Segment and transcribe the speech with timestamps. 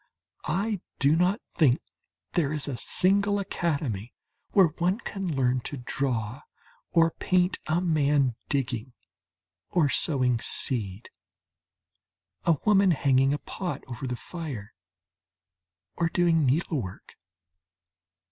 [0.47, 1.79] I do not think
[2.33, 4.15] there is a single academy
[4.49, 6.41] where one can learn to draw
[6.89, 8.93] or paint a man digging
[9.69, 11.11] or sowing seed,
[12.45, 14.73] a woman hanging a pot over the fire
[15.95, 17.15] or doing needlework.